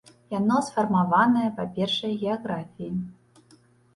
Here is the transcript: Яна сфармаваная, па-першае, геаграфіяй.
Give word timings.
Яна 0.33 0.55
сфармаваная, 0.67 1.49
па-першае, 1.59 2.11
геаграфіяй. 2.23 2.95